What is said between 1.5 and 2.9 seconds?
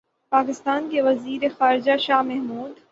خارجہ شاہ محمود